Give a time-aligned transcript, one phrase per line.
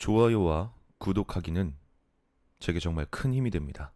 [0.00, 1.76] 좋아요와 구독하기는
[2.58, 3.92] 제게 정말 큰 힘이 됩니다.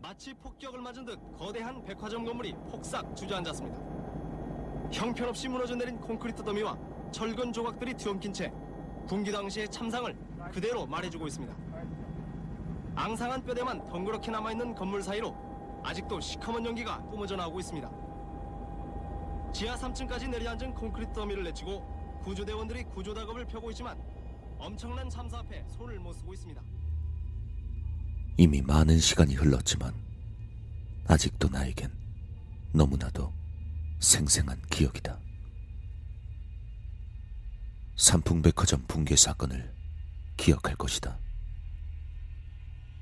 [0.00, 3.78] 마치 폭격을 맞은 듯 거대한 백화점 건물이 폭삭 주저앉았습니다.
[4.92, 6.76] 형편없이 무너져 내린 콘크리트 더미와
[7.12, 8.52] 철근 조각들이 뒤엉킨 채
[9.06, 10.12] 군기 당시의 참상을
[10.52, 11.54] 그대로 말해주고 있습니다.
[12.96, 15.36] 앙상한 뼈대만 덩그렇게 남아있는 건물 사이로
[15.84, 18.05] 아직도 시커먼 연기가 뿜어져 나오고 있습니다.
[19.56, 23.98] 지하 3층까지 내려앉은 콘크리트 더미를 내치고 구조대원들이 구조 작업을 펴고 있지만
[24.58, 26.62] 엄청난 참사 앞에 손을 못 쓰고 있습니다.
[28.36, 29.94] 이미 많은 시간이 흘렀지만
[31.06, 31.90] 아직도 나에겐
[32.74, 33.32] 너무나도
[33.98, 35.18] 생생한 기억이다.
[37.96, 39.74] 삼풍백화점 붕괴 사건을
[40.36, 41.18] 기억할 것이다.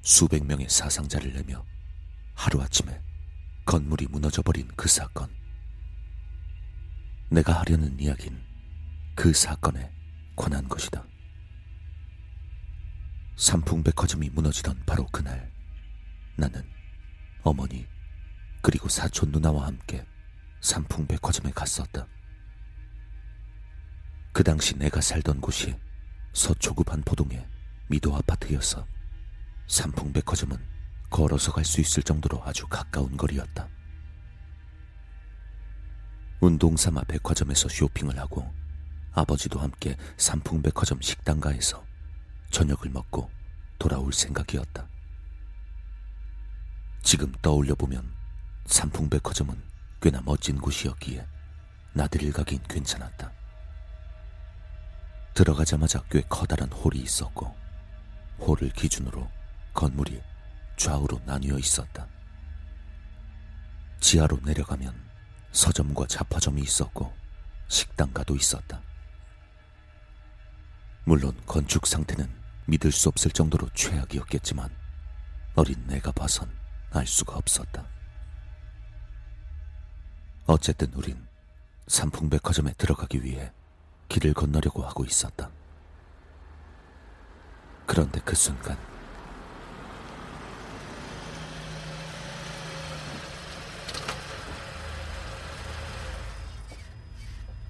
[0.00, 1.62] 수백 명의 사상자를 내며
[2.32, 3.02] 하루아침에
[3.66, 5.37] 건물이 무너져버린 그 사건.
[7.30, 8.40] 내가 하려는 이야기는
[9.14, 9.90] 그 사건에
[10.34, 11.04] 관한 것이다.
[13.36, 15.50] 삼풍백화점이 무너지던 바로 그날
[16.36, 16.64] 나는
[17.42, 17.86] 어머니
[18.62, 20.04] 그리고 사촌 누나와 함께
[20.60, 22.06] 삼풍백화점에 갔었다.
[24.32, 25.76] 그 당시 내가 살던 곳이
[26.32, 27.46] 서초구 반포동의
[27.88, 28.86] 미도 아파트였어.
[29.66, 30.56] 삼풍백화점은
[31.10, 33.68] 걸어서 갈 수 있을 정도로 아주 가까운 거리였다.
[36.40, 38.48] 운동 삼아 백화점에서 쇼핑을 하고
[39.12, 41.84] 아버지도 함께 삼풍백화점 식당가에서
[42.50, 43.28] 저녁을 먹고
[43.78, 44.86] 돌아올 생각이었다.
[47.02, 48.08] 지금 떠올려 보면
[48.66, 49.60] 삼풍백화점은
[50.00, 51.26] 꽤나 멋진 곳이었기에
[51.92, 53.32] 나들이 가긴 괜찮았다.
[55.34, 57.52] 들어가자마자 꽤 커다란 홀이 있었고
[58.38, 59.28] 홀을 기준으로
[59.74, 60.22] 건물이
[60.76, 62.06] 좌우로 나뉘어 있었다.
[64.00, 65.07] 지하로 내려가면
[65.52, 67.12] 서점과 잡화점이 있었고
[67.68, 68.80] 식당가도 있었다.
[71.04, 72.28] 물론 건축 상태는
[72.66, 74.70] 믿을 수 없을 정도로 최악이었겠지만
[75.54, 76.50] 어린 내가 봐선
[76.90, 77.86] 알 수가 없었다.
[80.46, 81.26] 어쨌든 우린
[81.86, 83.52] 삼풍백화점에 들어가기 위해
[84.08, 85.50] 길을 건너려고 하고 있었다.
[87.86, 88.78] 그런데 그 순간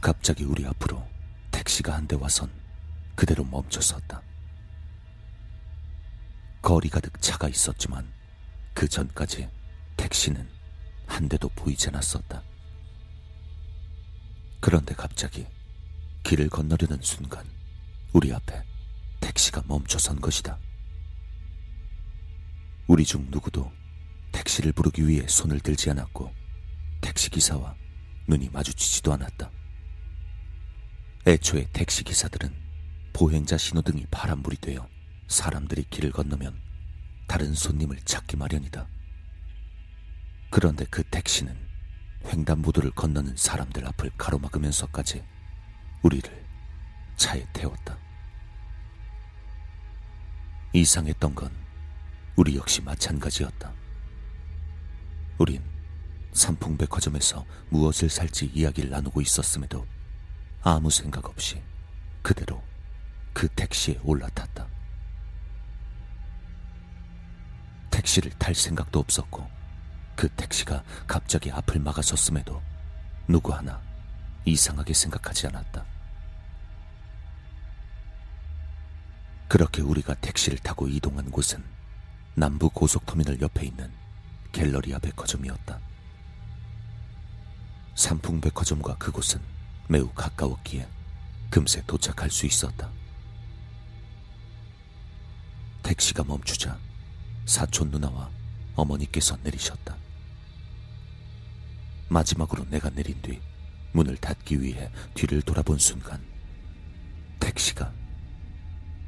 [0.00, 1.06] 갑자기 우리 앞으로
[1.50, 2.50] 택시가 한 대 와선
[3.14, 4.22] 그대로 멈춰 섰다.
[6.62, 8.10] 거리 가득 차가 있었지만
[8.74, 9.48] 그 전까지
[9.96, 10.48] 택시는
[11.06, 12.42] 한 대도 보이지 않았었다.
[14.60, 15.46] 그런데 갑자기
[16.22, 17.44] 길을 건너려는 순간
[18.12, 18.62] 우리 앞에
[19.20, 20.58] 택시가 멈춰선 것이다.
[22.86, 23.70] 우리 중 누구도
[24.32, 26.32] 택시를 부르기 위해 손을 들지 않았고
[27.00, 27.74] 택시 기사와
[28.28, 29.50] 눈이 마주치지도 않았다.
[31.26, 32.50] 애초에 택시 기사들은
[33.12, 34.88] 보행자 신호등이 파란불이 되어
[35.28, 36.58] 사람들이 길을 건너면
[37.26, 38.88] 다른 손님을 찾기 마련이다.
[40.50, 41.54] 그런데 그 택시는
[42.24, 45.22] 횡단보도를 건너는 사람들 앞을 가로막으면서까지
[46.02, 46.44] 우리를
[47.16, 47.98] 차에 태웠다.
[50.72, 51.52] 이상했던 건
[52.34, 53.74] 우리 역시 마찬가지였다.
[55.36, 55.62] 우린
[56.32, 59.86] 삼풍백화점에서 무엇을 살지 이야기를 나누고 있었음에도
[60.62, 61.62] 아무 생각 없이
[62.22, 62.62] 그대로
[63.32, 64.66] 그 택시에 올라탔다.
[67.90, 69.48] 택시를 탈 생각도 없었고
[70.16, 72.60] 그 택시가 갑자기 앞을 막아섰음에도
[73.26, 73.80] 누구 하나
[74.44, 75.84] 이상하게 생각하지 않았다.
[79.48, 81.64] 그렇게 우리가 택시를 타고 이동한 곳은
[82.34, 83.90] 남부 고속터미널 옆에 있는
[84.52, 85.80] 갤러리아 백화점이었다.
[87.94, 89.40] 삼풍 백화점과 그곳은
[89.90, 90.86] 매우 가까웠기에
[91.50, 92.88] 금세 도착할 수 있었다.
[95.82, 96.78] 택시가 멈추자
[97.44, 98.30] 사촌 누나와
[98.76, 99.96] 어머니께서 내리셨다.
[102.08, 103.40] 마지막으로 내가 내린 뒤
[103.90, 106.24] 문을 닫기 위해 뒤를 돌아본 순간
[107.40, 107.92] 택시가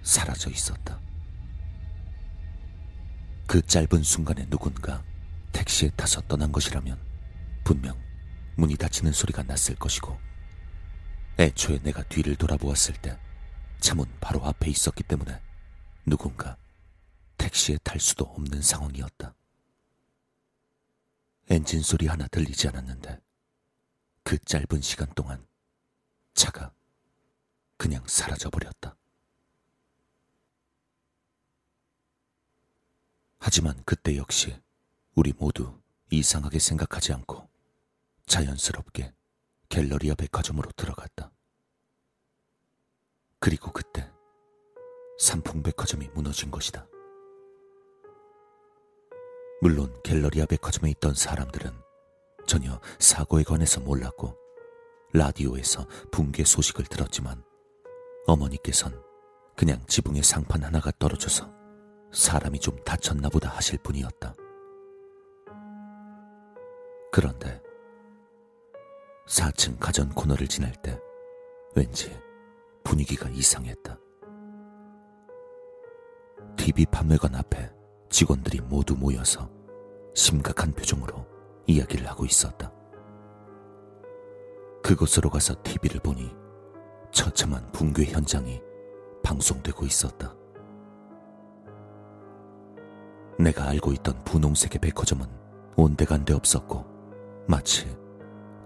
[0.02, 0.98] 사라져 있었다.
[3.46, 5.04] 그 짧은 순간에 누군가
[5.52, 6.98] 택시에 타서 떠난 것이라면
[7.62, 7.96] 분명
[8.56, 10.31] 문이 닫히는 소리가 났을 것이고
[11.38, 13.18] 애초에 내가 뒤를 돌아보았을 때
[13.80, 15.40] 차문 바로 앞에 있었기 때문에
[16.06, 16.56] 누군가
[17.36, 19.34] 택시에 탈 수도 없는 상황이었다.
[21.50, 23.20] 엔진 소리 하나 들리지 않았는데
[24.22, 25.44] 그 짧은 시간 동안
[26.34, 26.72] 차가
[27.76, 28.96] 그냥 사라져버렸다.
[33.38, 34.56] 하지만 그때 역시
[35.14, 35.80] 우리 모두
[36.10, 37.48] 이상하게 생각하지 않고
[38.26, 39.12] 자연스럽게
[39.72, 41.32] 갤러리아 백화점으로 들어갔다.
[43.40, 44.06] 그리고 그때
[45.18, 46.86] 삼풍 백화점이 무너진 것이다.
[49.62, 51.72] 물론 갤러리아 백화점에 있던 사람들은
[52.46, 54.36] 전혀 사고에 관해서 몰랐고
[55.14, 57.42] 라디오에서 붕괴 소식을 들었지만
[58.26, 59.02] 어머니께선
[59.56, 61.50] 그냥 지붕에 상판 하나가 떨어져서
[62.12, 64.34] 사람이 좀 다쳤나 보다 하실 뿐이었다.
[67.10, 67.62] 그런데
[69.26, 70.98] 4층 가전 코너를 지날 때
[71.74, 72.10] 왠지
[72.84, 73.98] 분위기가 이상했다.
[76.56, 77.70] TV 판매관 앞에
[78.10, 79.48] 직원들이 모두 모여서
[80.14, 81.26] 심각한 표정으로
[81.66, 82.72] 이야기를 하고 있었다.
[84.82, 86.30] 그곳으로 가서 TV를 보니
[87.12, 88.60] 처참한 붕괴 현장이
[89.22, 90.34] 방송되고 있었다.
[93.38, 95.26] 내가 알고 있던 분홍색의 백화점은
[95.76, 96.84] 온데간데 없었고
[97.48, 98.01] 마치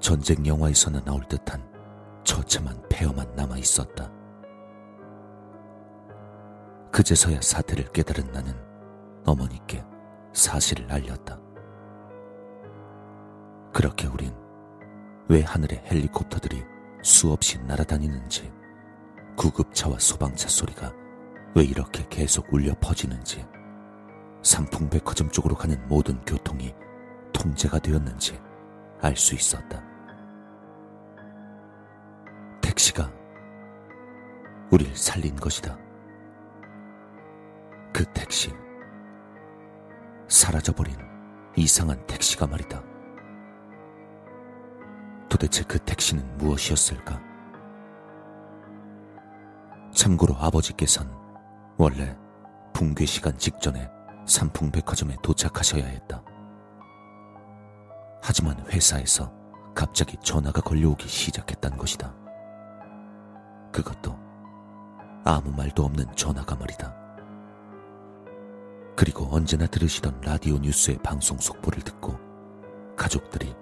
[0.00, 1.66] 전쟁 영화에서나 나올 듯한
[2.24, 4.10] 처참한 폐허만 남아 있었다.
[6.92, 8.54] 그제서야 사태를 깨달은 나는
[9.24, 9.84] 어머니께
[10.32, 11.38] 사실을 알렸다.
[13.72, 14.34] 그렇게 우린
[15.28, 16.64] 왜 하늘에 헬리콥터들이
[17.02, 18.50] 수없이 날아다니는지,
[19.36, 20.92] 구급차와 소방차 소리가
[21.54, 23.46] 왜 이렇게 계속 울려 퍼지는지,
[24.42, 26.72] 삼풍백화점 쪽으로 가는 모든 교통이
[27.32, 28.40] 통제가 되었는지
[29.00, 29.82] 알 수 있었다.
[32.60, 33.10] 택시가
[34.70, 35.78] 우릴 살린 것이다.
[37.92, 38.52] 그 택시.
[40.28, 40.96] 사라져버린
[41.56, 42.82] 이상한 택시가 말이다.
[45.28, 47.20] 도대체 그 택시는 무엇이었을까?
[49.92, 51.10] 참고로 아버지께선
[51.78, 52.16] 원래
[52.72, 53.88] 붕괴 시간 직전에
[54.26, 56.22] 삼풍백화점에 도착하셔야 했다.
[58.22, 59.32] 하지만 회사에서
[59.74, 62.14] 갑자기 전화가 걸려오기 시작했단 것이다.
[63.72, 64.18] 그것도
[65.24, 66.94] 아무 말도 없는 전화가 말이다.
[68.96, 72.18] 그리고 언제나 들으시던 라디오 뉴스의 방송 속보를 듣고
[72.96, 73.54] 가족들이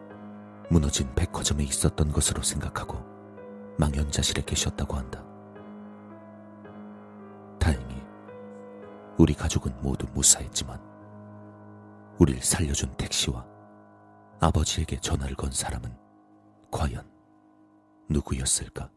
[0.70, 2.98] 무너진 백화점에 있었던 것으로 생각하고
[3.78, 5.24] 망연자실에 계셨다고 한다.
[7.58, 8.02] 다행히
[9.18, 10.80] 우리 가족은 모두 무사했지만
[12.18, 13.44] 우릴 살려준 택시와
[14.40, 15.96] 아버지에게 전화를 건 사람은
[16.70, 17.08] 과연
[18.08, 18.90] 누구였을까?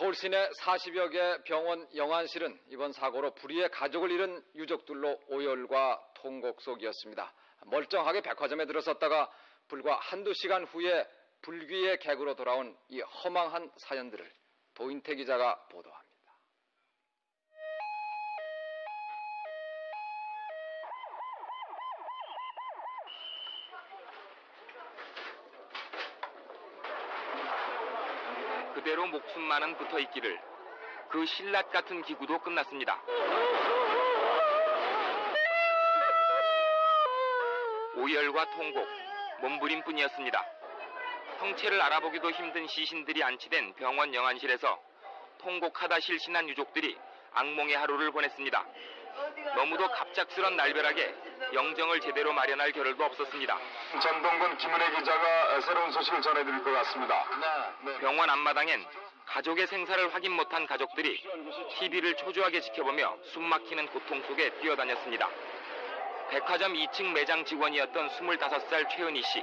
[0.00, 7.30] 서울 시내 40여 개 병원 영안실은 이번 사고로 불의의 가족을 잃은 유족들로 오열과 통곡 속이었습니다.
[7.66, 9.30] 멀쩡하게 백화점에 들어섰다가
[9.68, 11.06] 불과 한두 시간 후에
[11.42, 14.32] 불귀의 객으로 돌아온 이 허망한 사연들을
[14.72, 16.09] 도인태 기자가 보도합니다.
[29.00, 30.38] 그대로 목숨만은 붙어 있기를
[31.08, 33.00] 그 신라 같은 기구도 끝났습니다.
[37.96, 38.86] 오열과 통곡,
[39.40, 40.44] 몸부림뿐이었습니다.
[41.38, 44.78] 형체를 알아보기도 힘든 시신들이 안치된 병원 영안실에서
[45.38, 46.98] 통곡하다 실신한 유족들이
[47.32, 48.66] 악몽의 하루를 보냈습니다.
[49.56, 51.14] 너무도 갑작스런 날벼락에
[51.52, 53.58] 영정을 제대로 마련할 겨를도 없었습니다.
[54.00, 57.24] 전동근 김은혜 기자가 새로운 소식을 전해드릴 것 같습니다.
[58.00, 58.84] 병원 앞마당엔
[59.26, 61.22] 가족의 생사를 확인 못한 가족들이
[61.78, 65.28] TV를 초조하게 지켜보며 숨막히는 고통 속에 뛰어다녔습니다.
[66.30, 69.42] 백화점 2층 매장 직원이었던 25살 최은희 씨.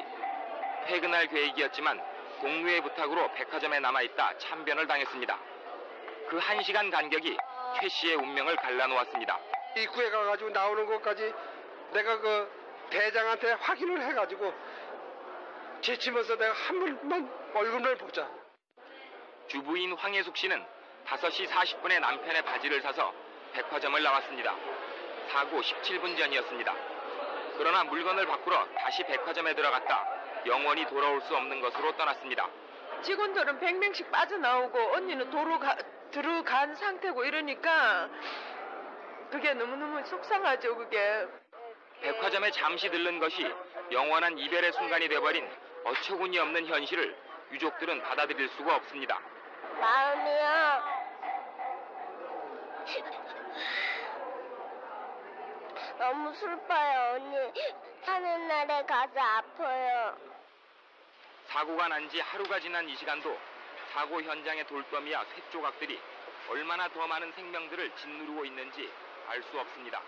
[0.87, 2.01] 퇴근할 계획이었지만
[2.41, 5.37] 동료의 부탁으로 백화점에 남아있다 참변을 당했습니다.
[6.29, 7.37] 그한 시간 간격이
[7.79, 9.39] 최 씨의 운명을 갈라놓았습니다.
[9.83, 11.33] 입구에 가가지고 나오는 것까지
[11.93, 12.51] 내가 그
[12.89, 14.53] 대장한테 확인을 해가지고
[15.81, 18.29] 지치면서 내가 한 번만 얼굴을 보자.
[19.47, 20.65] 주부인 황혜숙 씨는
[21.05, 23.13] 5시 40분에 남편의 바지를 사서
[23.53, 24.55] 백화점을 나왔습니다.
[25.29, 26.75] 사고 17분 전이었습니다.
[27.57, 30.05] 그러나 물건을 바꾸러 다시 백화점에 들어갔다
[30.45, 32.47] 영원히 돌아올 수 없는 것으로 떠났습니다.
[33.03, 35.75] 직원들은 100명씩 빠져나오고 언니는 도로 가,
[36.11, 38.09] 들어간 상태고 이러니까
[39.31, 41.27] 그게 너무너무 속상하죠 그게
[42.01, 43.51] 백화점에 잠시 들른 것이
[43.91, 45.49] 영원한 이별의 순간이 돼버린
[45.83, 47.15] 어처구니 없는 현실을
[47.51, 49.19] 유족들은 받아들일 수가 없습니다.
[49.79, 50.83] 마음이요.
[55.97, 57.53] 너무 슬퍼요, 언니.
[58.05, 60.17] 하는 날에 가서 아파요.
[61.47, 63.37] 사고가 난 지 하루가 지난 이 시간도
[63.93, 65.99] 사고 현장의 돌더미와 쇳조각들이
[66.49, 68.91] 얼마나 더 많은 생명들을 짓누르고 있는지
[69.27, 70.01] 알 수 없습니다.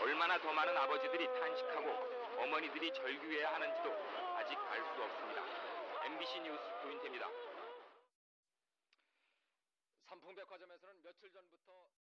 [0.00, 1.90] 얼마나 더 많은 아버지들이 탄식하고
[2.42, 3.92] 어머니들이 절규해야 하는지도
[4.36, 5.42] 아직 알 수 없습니다.
[6.04, 7.28] MBC 뉴스 조인태입니다.
[10.06, 11.97] 삼풍백화점에서는 며칠 전부터